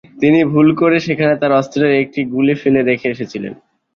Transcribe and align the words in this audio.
তিনি 0.15 0.39
ভুল 0.53 0.67
করে 0.75 0.97
সেখানে 0.99 1.33
তাঁর 1.35 1.57
অস্ত্রের 1.59 1.91
একটি 2.03 2.21
গুলি 2.33 2.55
ফেলে 2.61 2.81
রেখে 2.81 3.07
এসেছিলেন। 3.09 3.53